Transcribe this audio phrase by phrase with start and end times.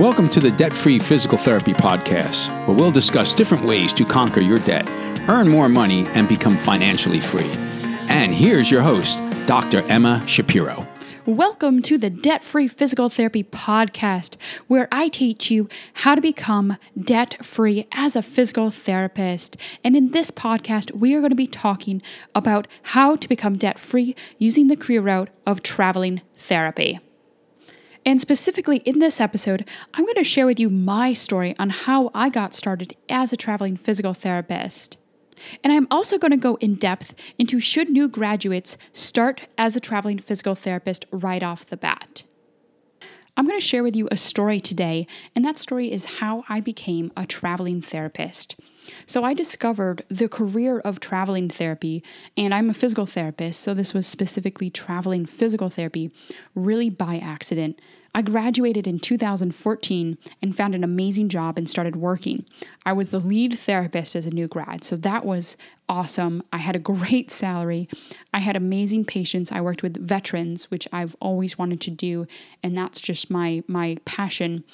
[0.00, 4.40] Welcome to the Debt Free Physical Therapy Podcast, where we'll discuss different ways to conquer
[4.40, 4.88] your debt,
[5.28, 7.50] earn more money, and become financially free.
[8.08, 9.82] And here's your host, Dr.
[9.88, 10.88] Emma Shapiro.
[11.26, 14.36] Welcome to the Debt Free Physical Therapy Podcast,
[14.68, 19.58] where I teach you how to become debt free as a physical therapist.
[19.84, 22.00] And in this podcast, we are going to be talking
[22.34, 27.00] about how to become debt free using the career route of traveling therapy.
[28.06, 32.10] And specifically in this episode, I'm going to share with you my story on how
[32.14, 34.96] I got started as a traveling physical therapist.
[35.64, 39.80] And I'm also going to go in depth into should new graduates start as a
[39.80, 42.24] traveling physical therapist right off the bat.
[43.36, 46.60] I'm going to share with you a story today, and that story is how I
[46.60, 48.56] became a traveling therapist.
[49.06, 52.02] So, I discovered the career of traveling therapy,
[52.36, 56.10] and I'm a physical therapist, so this was specifically traveling physical therapy,
[56.54, 57.80] really by accident.
[58.14, 62.44] I graduated in 2014 and found an amazing job and started working.
[62.84, 65.56] I was the lead therapist as a new grad, so that was
[65.88, 66.42] awesome.
[66.52, 67.88] I had a great salary.
[68.34, 69.52] I had amazing patients.
[69.52, 72.26] I worked with veterans, which I've always wanted to do,
[72.62, 74.64] and that's just my my passion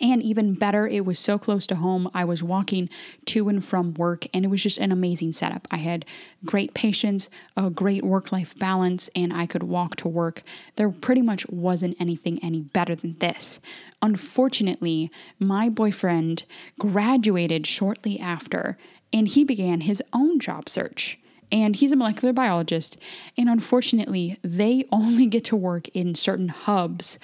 [0.00, 2.10] and even better, it was so close to home.
[2.14, 2.88] I was walking
[3.26, 5.68] to and from work, and it was just an amazing setup.
[5.70, 6.06] I had
[6.44, 10.42] great patience, a great work life balance, and I could walk to work.
[10.76, 13.60] There pretty much wasn't anything any better than this.
[14.00, 16.44] Unfortunately, my boyfriend
[16.78, 18.78] graduated shortly after,
[19.12, 21.18] and he began his own job search
[21.52, 22.96] and he's a molecular biologist.
[23.36, 27.18] And unfortunately, they only get to work in certain hubs.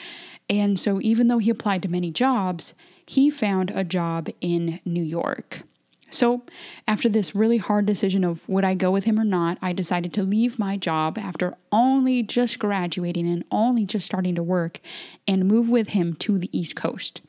[0.51, 5.03] And so, even though he applied to many jobs, he found a job in New
[5.03, 5.63] York.
[6.11, 6.43] So,
[6.87, 10.15] after this really hard decision of would I go with him or not, I decided
[10.15, 14.81] to leave my job after only just graduating and only just starting to work
[15.27, 17.21] and move with him to the East Coast.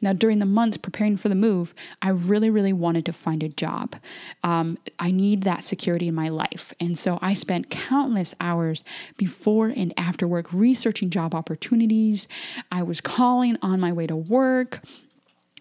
[0.00, 3.48] Now, during the months preparing for the move, I really, really wanted to find a
[3.48, 3.96] job.
[4.42, 6.72] Um, I need that security in my life.
[6.80, 8.84] And so I spent countless hours
[9.16, 12.28] before and after work researching job opportunities.
[12.70, 14.82] I was calling on my way to work.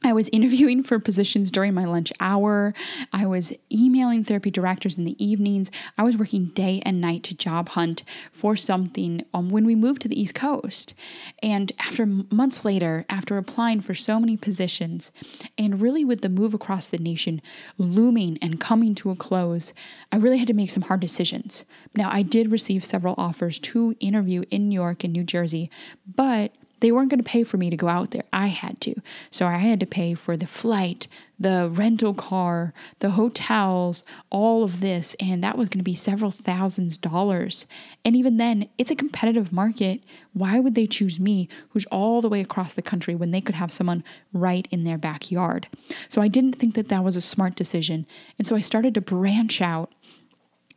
[0.04, 2.74] I was interviewing for positions during my lunch hour.
[3.14, 5.72] I was emailing therapy directors in the evenings.
[5.98, 10.02] I was working day and night to job hunt for something um, when we moved
[10.04, 10.94] to the East Coast.
[11.42, 15.12] And after months later, after applying for so many positions,
[15.58, 17.42] and really with the move across the nation
[17.78, 19.74] looming and coming to a close,
[20.12, 21.64] I really had to make some hard decisions.
[21.96, 25.72] Now, I did receive several offers to interview in New York and New Jersey,
[26.06, 26.52] but
[26.86, 28.26] they weren't going to pay for me to go out there.
[28.32, 28.94] I had to.
[29.32, 31.08] So I had to pay for the flight,
[31.40, 35.16] the rental car, the hotels, all of this.
[35.20, 37.66] And that was going to be several thousands dollars.
[38.06, 40.04] And even then, it's a competitive market.
[40.34, 43.56] Why would they choose me, who's all the way across the country, when they could
[43.56, 45.68] have someone right in their backyard?
[46.08, 48.06] So I didn't think that that was a smart decision.
[48.38, 49.92] And so I started to branch out.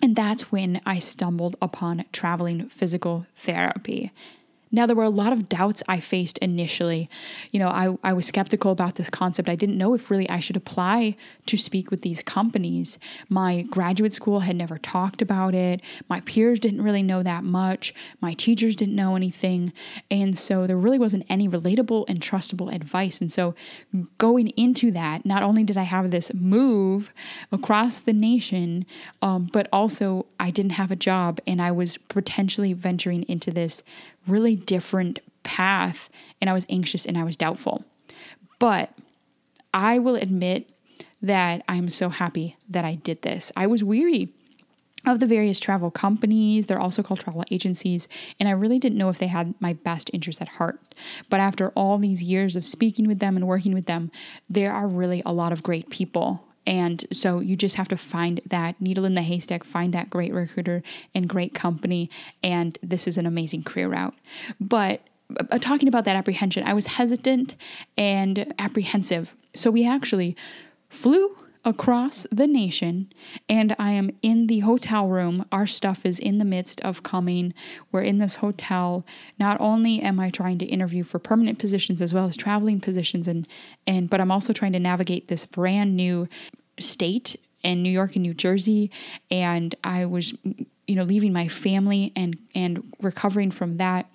[0.00, 4.10] And that's when I stumbled upon traveling physical therapy.
[4.71, 7.09] Now, there were a lot of doubts I faced initially.
[7.51, 9.49] You know, I, I was skeptical about this concept.
[9.49, 12.99] I didn't know if really I should apply to speak with these companies.
[13.29, 15.81] My graduate school had never talked about it.
[16.09, 17.95] My peers didn't really know that much.
[18.21, 19.73] My teachers didn't know anything.
[20.11, 23.21] And so there really wasn't any relatable and trustable advice.
[23.21, 23.55] And so
[24.19, 27.12] going into that, not only did I have this move
[27.50, 28.87] across the nation,
[29.23, 33.83] um, but also I didn't have a job and I was potentially venturing into this
[34.28, 36.09] really different path
[36.41, 37.84] and I was anxious and I was doubtful.
[38.59, 38.91] But
[39.72, 40.71] I will admit
[41.22, 43.50] that I'm so happy that I did this.
[43.56, 44.33] I was weary
[45.06, 46.67] of the various travel companies.
[46.67, 48.09] They're also called travel agencies.
[48.38, 50.94] And I really didn't know if they had my best interest at heart.
[51.31, 54.11] But after all these years of speaking with them and working with them,
[54.50, 58.43] there are really a lot of great people and so you just have to find
[58.45, 60.83] that needle in the haystack, find that great recruiter
[61.15, 62.11] and great company.
[62.43, 64.12] And this is an amazing career route.
[64.61, 65.01] But
[65.51, 67.56] uh, talking about that apprehension, I was hesitant
[67.97, 69.35] and apprehensive.
[69.55, 70.37] So we actually
[70.91, 73.11] flew across the nation
[73.49, 75.44] and I am in the hotel room.
[75.50, 77.53] Our stuff is in the midst of coming.
[77.93, 79.05] We're in this hotel.
[79.38, 83.26] Not only am I trying to interview for permanent positions as well as traveling positions
[83.29, 83.47] and
[83.87, 86.29] and but I'm also trying to navigate this brand new
[86.78, 88.90] state in New York and New Jersey,
[89.30, 90.34] and I was,
[90.86, 94.06] you know, leaving my family and and recovering from that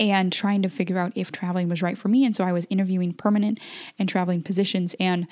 [0.00, 2.24] and trying to figure out if traveling was right for me.
[2.24, 3.60] And so I was interviewing permanent
[3.98, 4.94] and traveling positions.
[4.98, 5.26] And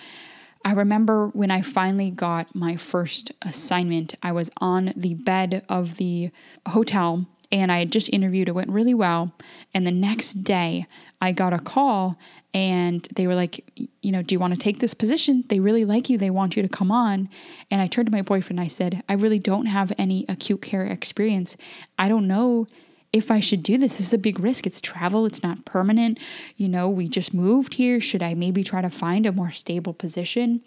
[0.65, 5.97] I remember when I finally got my first assignment, I was on the bed of
[5.97, 6.31] the
[6.69, 8.49] hotel and I had just interviewed.
[8.49, 9.33] It went really well.
[9.75, 10.87] And the next day,
[11.21, 12.19] I got a call
[12.55, 15.45] and they were like, you know, do you want to take this position?
[15.49, 16.19] They really like you.
[16.19, 17.29] They want you to come on.
[17.71, 20.85] And I turned to my boyfriend I said, I really don't have any acute care
[20.85, 21.57] experience.
[21.99, 22.67] I don't know
[23.13, 23.99] if I should do this.
[23.99, 24.67] This is a big risk.
[24.67, 26.19] It's travel, it's not permanent.
[26.57, 28.01] You know, we just moved here.
[28.01, 30.63] Should I maybe try to find a more stable position?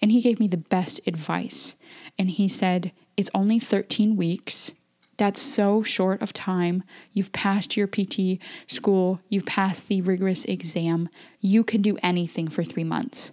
[0.00, 1.74] And he gave me the best advice.
[2.18, 4.72] And he said, It's only 13 weeks.
[5.20, 6.82] That's so short of time.
[7.12, 11.10] You've passed your PT school, you've passed the rigorous exam.
[11.40, 13.30] You can do anything for three months.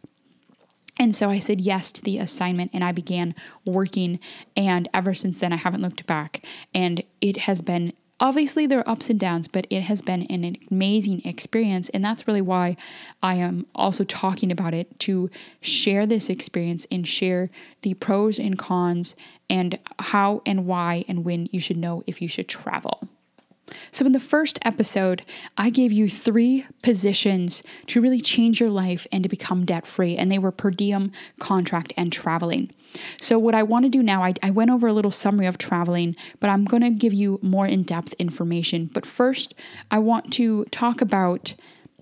[1.00, 4.20] And so I said yes to the assignment and I began working.
[4.54, 6.44] And ever since then, I haven't looked back.
[6.74, 10.58] And it has been Obviously, there are ups and downs, but it has been an
[10.72, 11.90] amazing experience.
[11.90, 12.76] And that's really why
[13.22, 15.30] I am also talking about it to
[15.62, 17.52] share this experience and share
[17.84, 19.16] the pros and cons
[19.50, 23.08] and how and why and when you should know if you should travel.
[23.92, 25.24] So, in the first episode,
[25.58, 30.16] I gave you three positions to really change your life and to become debt free,
[30.16, 32.72] and they were per diem, contract, and traveling.
[33.20, 35.58] So, what I want to do now, I, I went over a little summary of
[35.58, 38.90] traveling, but I'm going to give you more in depth information.
[38.94, 39.54] But first,
[39.92, 41.54] I want to talk about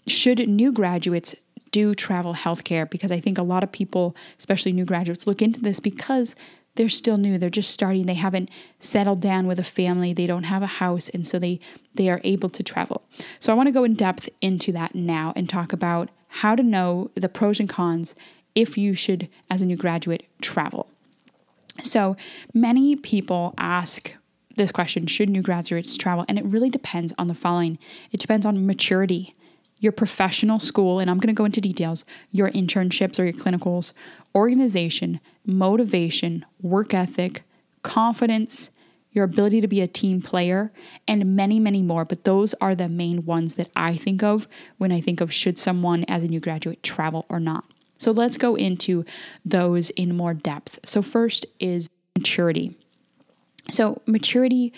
[0.07, 1.35] should new graduates
[1.71, 5.59] do travel healthcare because I think a lot of people, especially new graduates, look into
[5.59, 6.35] this because
[6.75, 8.49] they're still new they're just starting they haven't
[8.79, 11.59] settled down with a family they don't have a house and so they
[11.93, 13.01] they are able to travel
[13.39, 16.63] so i want to go in depth into that now and talk about how to
[16.63, 18.15] know the pros and cons
[18.55, 20.89] if you should as a new graduate travel
[21.81, 22.15] so
[22.53, 24.15] many people ask
[24.55, 27.77] this question should new graduates travel and it really depends on the following
[28.11, 29.35] it depends on maturity
[29.79, 33.93] your professional school, and I'm going to go into details, your internships or your clinicals,
[34.33, 37.43] organization, motivation, work ethic,
[37.83, 38.69] confidence,
[39.11, 40.71] your ability to be a team player,
[41.07, 42.03] and many, many more.
[42.03, 44.47] But those are the main ones that I think of
[44.77, 47.65] when I think of should someone as a new graduate travel or not.
[47.97, 49.05] So let's go into
[49.43, 50.79] those in more depth.
[50.85, 52.77] So, first is maturity.
[53.69, 54.73] So, maturity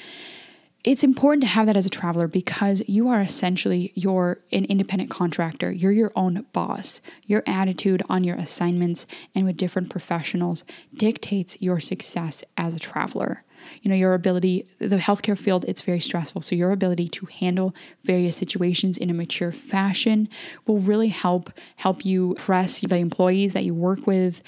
[0.88, 5.10] it's important to have that as a traveler because you are essentially you're an independent
[5.10, 5.70] contractor.
[5.70, 7.02] You're your own boss.
[7.24, 9.06] Your attitude on your assignments
[9.36, 10.64] and with different professionals
[10.96, 13.44] dictates your success as a traveler
[13.82, 16.42] you know your ability the healthcare field it's very stressful.
[16.42, 20.30] So your ability to handle various situations in a mature fashion
[20.66, 24.42] will really help help you press the employees that you work with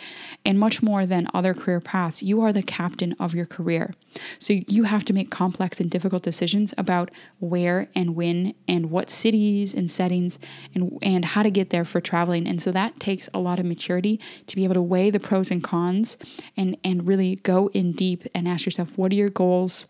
[0.45, 2.23] and much more than other career paths.
[2.23, 3.93] You are the captain of your career
[4.37, 9.09] so you have to make complex and difficult decisions about where and when and what
[9.09, 10.39] cities and settings
[10.75, 13.65] and and how to get there for traveling and so that takes a lot of
[13.65, 16.17] maturity to be able to weigh the pros and cons
[16.55, 19.85] and and really go in deep and ask yourself what are your goals?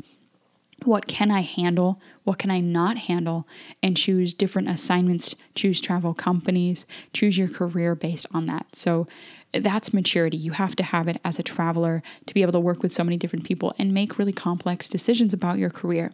[0.85, 1.99] What can I handle?
[2.23, 3.45] What can I not handle?
[3.83, 8.67] And choose different assignments, choose travel companies, choose your career based on that.
[8.73, 9.07] So
[9.53, 10.37] that's maturity.
[10.37, 13.03] You have to have it as a traveler to be able to work with so
[13.03, 16.11] many different people and make really complex decisions about your career.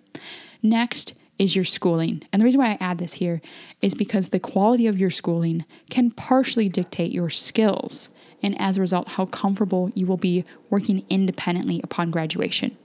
[0.64, 2.24] Next, is your schooling.
[2.32, 3.42] And the reason why I add this here
[3.82, 8.08] is because the quality of your schooling can partially dictate your skills
[8.46, 12.78] and as a result, how comfortable you will be working independently upon graduation.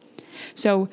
[0.54, 0.88] So,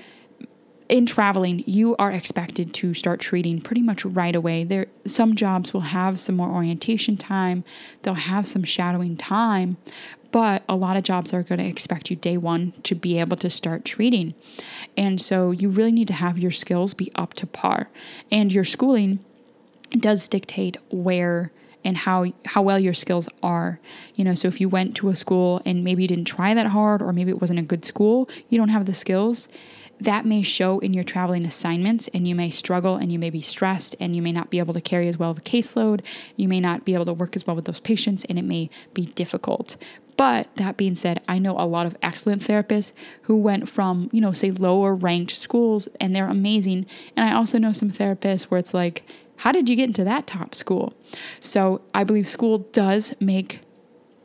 [0.90, 4.64] in traveling, you are expected to start treating pretty much right away.
[4.64, 7.64] There some jobs will have some more orientation time,
[8.02, 9.78] they'll have some shadowing time,
[10.32, 13.38] but a lot of jobs are going to expect you day 1 to be able
[13.38, 14.34] to start treating.
[14.96, 17.90] And so you really need to have your skills be up to par.
[18.32, 19.20] And your schooling
[19.92, 21.52] does dictate where
[21.84, 23.80] and how how well your skills are.
[24.16, 26.68] You know, so if you went to a school and maybe you didn't try that
[26.68, 29.48] hard or maybe it wasn't a good school, you don't have the skills,
[30.00, 33.42] that may show in your traveling assignments and you may struggle and you may be
[33.42, 36.02] stressed and you may not be able to carry as well of a caseload.
[36.36, 38.70] You may not be able to work as well with those patients and it may
[38.94, 39.76] be difficult.
[40.16, 42.92] But that being said, I know a lot of excellent therapists
[43.24, 46.88] who went from, you know, say lower ranked schools and they're amazing.
[47.16, 49.04] And I also know some therapists where it's like,
[49.38, 50.94] how did you get into that top school?
[51.40, 53.62] So I believe school does make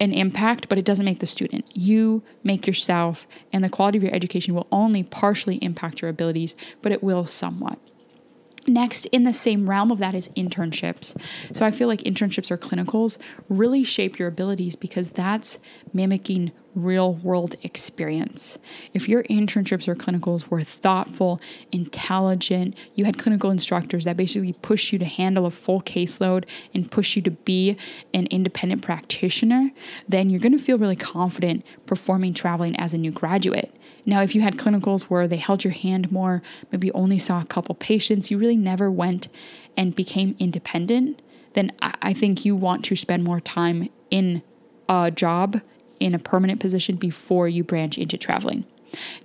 [0.02, 1.64] an impact, but it doesn't make the student.
[1.74, 6.56] You make yourself, and the quality of your education will only partially impact your abilities,
[6.82, 7.78] but it will somewhat.
[8.66, 11.20] Next, in the same realm of that is internships.
[11.52, 15.58] So I feel like internships or clinicals really shape your abilities because that's
[15.92, 18.58] mimicking real world experience.
[18.94, 21.40] If your internships or clinicals were thoughtful,
[21.70, 26.90] intelligent, you had clinical instructors that basically push you to handle a full caseload and
[26.90, 27.76] push you to be
[28.14, 29.70] an independent practitioner,
[30.08, 33.74] then you're going to feel really confident performing traveling as a new graduate.
[34.04, 37.40] Now, if you had clinicals where they held your hand more, maybe you only saw
[37.40, 39.28] a couple patients, you really never went
[39.76, 41.22] and became independent,
[41.54, 44.42] then I think you want to spend more time in
[44.88, 45.60] a job,
[46.00, 48.64] in a permanent position before you branch into traveling.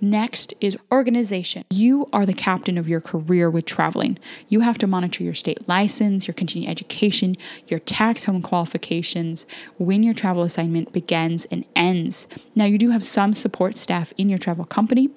[0.00, 1.64] Next is organization.
[1.70, 4.18] You are the captain of your career with traveling.
[4.48, 7.36] You have to monitor your state license, your continuing education,
[7.66, 9.46] your tax home qualifications,
[9.78, 12.26] when your travel assignment begins and ends.
[12.54, 15.10] Now, you do have some support staff in your travel company,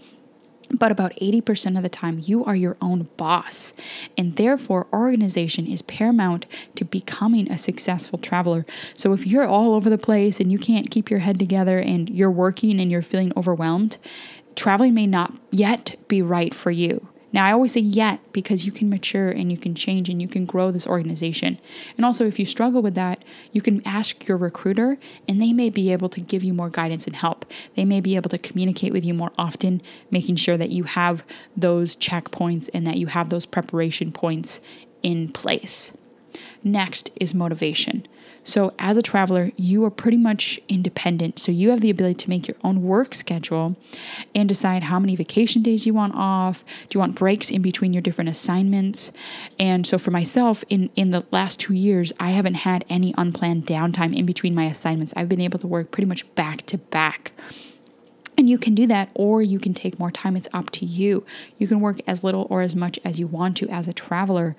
[0.74, 3.74] but about 80% of the time, you are your own boss.
[4.18, 6.46] And therefore, organization is paramount
[6.76, 8.66] to becoming a successful traveler.
[8.94, 12.10] So, if you're all over the place and you can't keep your head together and
[12.10, 13.98] you're working and you're feeling overwhelmed,
[14.56, 17.08] traveling may not yet be right for you.
[17.34, 20.28] Now, I always say yet because you can mature and you can change and you
[20.28, 21.60] can grow this organization.
[21.96, 24.98] And also, if you struggle with that, you can ask your recruiter
[25.30, 27.46] and they may be able to give you more guidance and help.
[27.76, 31.24] They may be able to communicate with you more often, making sure that you have
[31.56, 34.60] those checkpoints and that you have those preparation points
[35.02, 35.94] in place.
[36.64, 38.08] Next is motivation.
[38.44, 41.40] So, as a traveler, you are pretty much independent.
[41.40, 43.76] So, you have the ability to make your own work schedule
[44.34, 46.64] and decide how many vacation days you want off.
[46.90, 49.12] Do you want breaks in between your different assignments?
[49.60, 53.68] And so, for myself, in, in the last two years, I haven't had any unplanned
[53.68, 55.14] downtime in between my assignments.
[55.16, 57.34] I've been able to work pretty much back to back.
[58.42, 60.36] And you can do that, or you can take more time.
[60.36, 61.24] It's up to you.
[61.60, 64.56] You can work as little or as much as you want to as a traveler.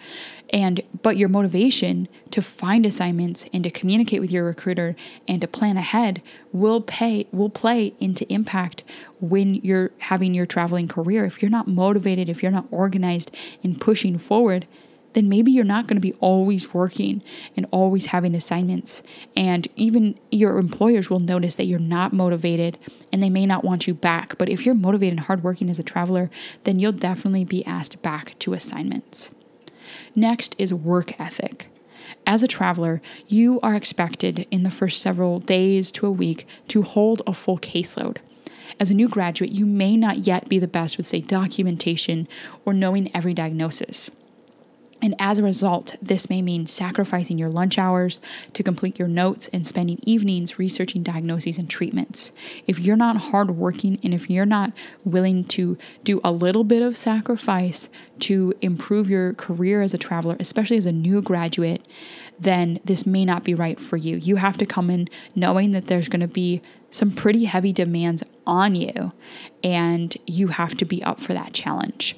[0.50, 4.94] And but your motivation to find assignments and to communicate with your recruiter
[5.26, 6.22] and to plan ahead
[6.52, 8.84] will pay will play into impact
[9.20, 11.24] when you're having your traveling career.
[11.24, 13.34] If you're not motivated, if you're not organized
[13.64, 14.68] in pushing forward,
[15.14, 17.22] then maybe you're not going to be always working
[17.56, 19.02] and always having assignments.
[19.36, 22.78] And even your employers will notice that you're not motivated
[23.12, 24.38] and they may not want you back.
[24.38, 26.30] But if you're motivated and hardworking as a traveler,
[26.64, 29.30] then you'll definitely be asked back to assignments.
[30.14, 31.68] Next is work ethic.
[32.26, 36.82] As a traveler, you are expected in the first several days to a week to
[36.82, 38.18] hold a full caseload.
[38.78, 42.26] As a new graduate, you may not yet be the best with, say, documentation
[42.64, 44.10] or knowing every diagnosis.
[45.02, 48.20] And as a result, this may mean sacrificing your lunch hours
[48.52, 52.30] to complete your notes and spending evenings researching diagnoses and treatments.
[52.68, 54.72] If you're not hardworking and if you're not
[55.04, 57.90] willing to do a little bit of sacrifice
[58.20, 61.84] to improve your career as a traveler, especially as a new graduate,
[62.38, 64.16] then this may not be right for you.
[64.16, 68.22] You have to come in knowing that there's going to be some pretty heavy demands
[68.46, 69.12] on you,
[69.64, 72.16] and you have to be up for that challenge.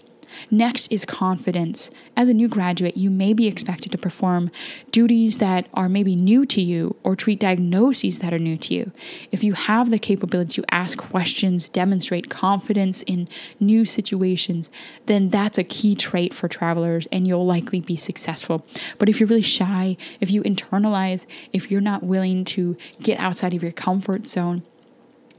[0.50, 1.90] Next is confidence.
[2.16, 4.50] As a new graduate, you may be expected to perform
[4.90, 8.92] duties that are maybe new to you or treat diagnoses that are new to you.
[9.32, 13.28] If you have the capability to ask questions, demonstrate confidence in
[13.60, 14.70] new situations,
[15.06, 18.66] then that's a key trait for travelers and you'll likely be successful.
[18.98, 23.54] But if you're really shy, if you internalize, if you're not willing to get outside
[23.54, 24.62] of your comfort zone,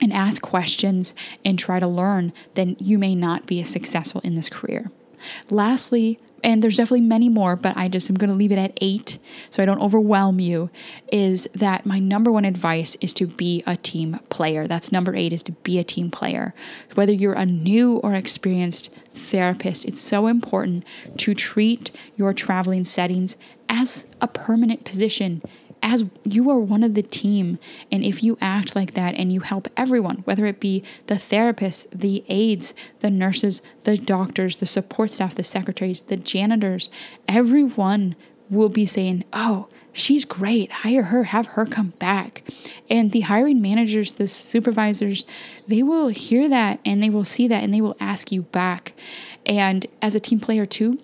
[0.01, 4.35] and ask questions and try to learn, then you may not be as successful in
[4.35, 4.91] this career.
[5.49, 8.77] Lastly, and there's definitely many more, but I just am going to leave it at
[8.79, 9.17] eight
[9.49, 10.69] so I don't overwhelm you.
[11.11, 14.67] Is that my number one advice is to be a team player.
[14.67, 16.53] That's number eight is to be a team player.
[16.93, 20.85] Whether you're a new or experienced therapist, it's so important
[21.17, 23.37] to treat your traveling settings
[23.67, 25.41] as a permanent position
[25.85, 27.59] as you are one of the team.
[27.91, 31.87] And if you act like that and you help everyone, whether it be the therapists,
[31.91, 36.89] the aides, the nurses, the doctors, the support staff, the secretaries, the janitors,
[37.27, 38.15] everyone
[38.49, 40.71] will be saying, Oh, she's great.
[40.71, 42.43] Hire her, have her come back.
[42.89, 45.23] And the hiring managers, the supervisors,
[45.67, 48.93] they will hear that and they will see that and they will ask you back.
[49.45, 50.99] And as a team player, too,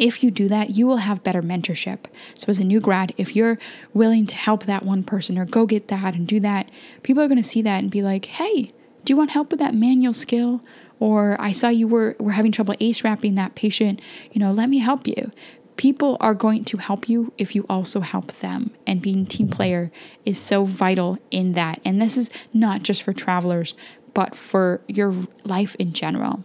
[0.00, 2.04] if you do that, you will have better mentorship.
[2.34, 3.58] So, as a new grad, if you're
[3.94, 6.70] willing to help that one person or go get that and do that,
[7.02, 8.70] people are going to see that and be like, hey,
[9.04, 10.60] do you want help with that manual skill?
[11.00, 14.00] Or I saw you were, were having trouble ace wrapping that patient.
[14.32, 15.30] You know, let me help you.
[15.76, 18.72] People are going to help you if you also help them.
[18.86, 19.92] And being team player
[20.24, 21.80] is so vital in that.
[21.84, 23.74] And this is not just for travelers,
[24.12, 25.14] but for your
[25.44, 26.44] life in general.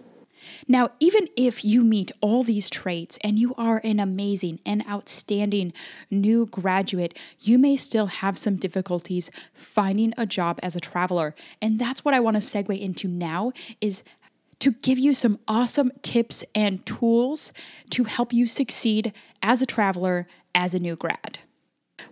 [0.67, 5.73] Now, even if you meet all these traits and you are an amazing and outstanding
[6.09, 11.35] new graduate, you may still have some difficulties finding a job as a traveler.
[11.61, 13.51] And that's what I want to segue into now
[13.81, 14.03] is
[14.59, 17.51] to give you some awesome tips and tools
[17.89, 21.39] to help you succeed as a traveler as a new grad.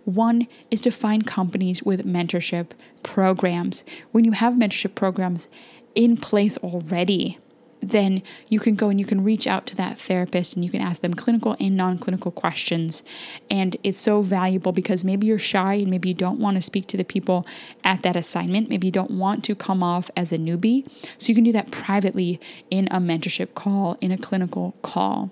[0.04, 3.84] One is to find companies with mentorship programs.
[4.10, 5.48] When you have mentorship programs,
[5.94, 7.38] in place already,
[7.82, 10.80] then you can go and you can reach out to that therapist and you can
[10.80, 13.02] ask them clinical and non clinical questions.
[13.50, 16.86] And it's so valuable because maybe you're shy and maybe you don't want to speak
[16.88, 17.46] to the people
[17.82, 18.68] at that assignment.
[18.68, 20.86] Maybe you don't want to come off as a newbie.
[21.18, 25.30] So you can do that privately in a mentorship call, in a clinical call.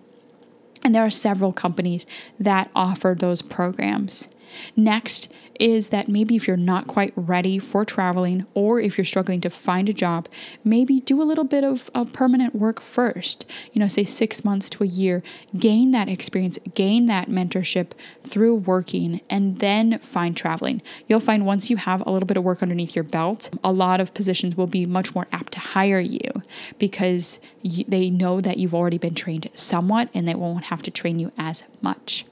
[0.83, 2.07] And there are several companies
[2.39, 4.29] that offer those programs.
[4.77, 5.29] Next
[5.61, 9.51] is that maybe if you're not quite ready for traveling or if you're struggling to
[9.51, 10.27] find a job,
[10.65, 13.45] maybe do a little bit of, of permanent work first.
[13.73, 15.23] You know, say six months to a year,
[15.59, 17.91] gain that experience, gain that mentorship
[18.25, 20.81] through working, and then find traveling.
[21.07, 24.01] You'll find once you have a little bit of work underneath your belt, a lot
[24.01, 26.31] of positions will be much more apt to hire you
[26.79, 31.19] because they know that you've already been trained somewhat and they won't have to train
[31.19, 32.25] you as much.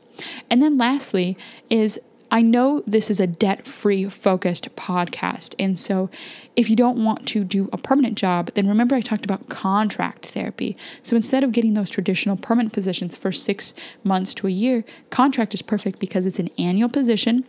[0.51, 1.37] And then lastly
[1.71, 5.55] is I know this is a debt free focused podcast.
[5.59, 6.11] And so,
[6.57, 10.27] if you don't want to do a permanent job, then remember I talked about contract
[10.27, 10.77] therapy.
[11.03, 13.73] So, instead of getting those traditional permanent positions for six
[14.05, 17.45] months to a year, contract is perfect because it's an annual position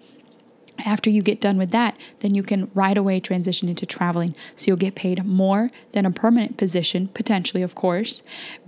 [0.86, 4.36] after you get done with that, then you can right away transition into traveling.
[4.56, 8.22] So you'll get paid more than a permanent position, potentially, of course,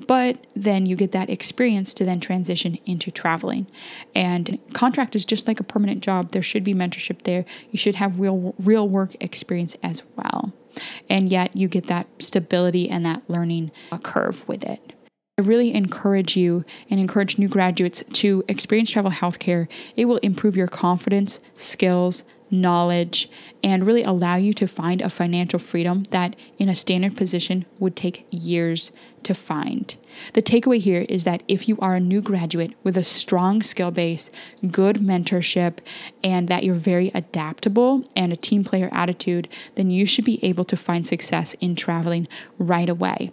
[0.08, 3.68] but then you get that experience to then transition into traveling.
[4.16, 6.32] And contract is just like a permanent job.
[6.32, 7.46] There should be mentorship there.
[7.72, 10.54] You should have real real work experience as well.
[11.10, 13.72] And yet you get that stability and that learning
[14.04, 14.94] curve with it.
[15.38, 19.68] I really encourage you and encourage new graduates to experience travel healthcare.
[19.96, 23.30] It will improve your confidence, skills, knowledge,
[23.64, 27.96] and really allow you to find a financial freedom that in a standard position would
[27.96, 28.92] take years
[29.24, 29.96] to find.
[30.34, 33.90] The takeaway here is that if you are a new graduate with a strong skill
[33.90, 34.30] base,
[34.70, 35.78] good mentorship,
[36.24, 40.66] and that you're very adaptable and a team player attitude, then you should be able
[40.66, 42.28] to find success in traveling
[42.60, 43.32] right away.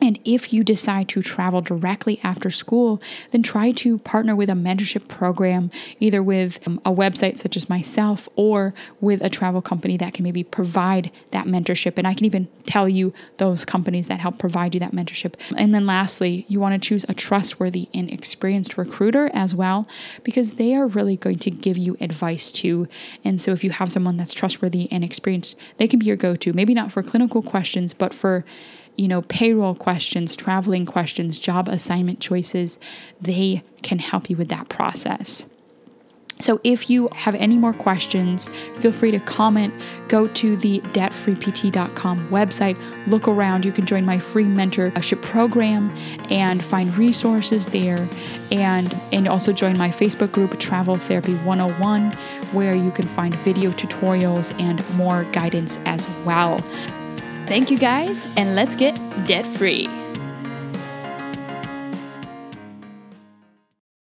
[0.00, 3.02] And if you decide to travel directly after school,
[3.32, 7.68] then try to partner with a mentorship program, either with um, a website such as
[7.68, 11.98] myself or with a travel company that can maybe provide that mentorship.
[11.98, 15.34] And I can even tell you those companies that help provide you that mentorship.
[15.56, 19.88] And then lastly, you want to choose a trustworthy and experienced recruiter as well,
[20.22, 22.86] because they are really going to give you advice too.
[23.24, 26.36] And so if you have someone that's trustworthy and experienced, they can be your go
[26.36, 28.44] to, maybe not for clinical questions, but for
[28.98, 32.78] you know, payroll questions, traveling questions, job assignment choices,
[33.20, 35.46] they can help you with that process.
[36.40, 39.74] So, if you have any more questions, feel free to comment.
[40.08, 43.64] Go to the debtfreept.com website, look around.
[43.64, 45.90] You can join my free mentorship program
[46.30, 48.08] and find resources there.
[48.52, 52.12] And, and also join my Facebook group, Travel Therapy 101,
[52.52, 56.60] where you can find video tutorials and more guidance as well.
[57.48, 59.97] Thank you guys, and let's get debt free.